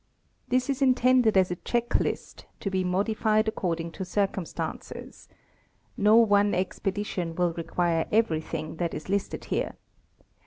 [0.47, 5.27] This is intended as a check list, to be modified according to circumstances.
[5.95, 9.75] No one expedition will require every thing that is listed here.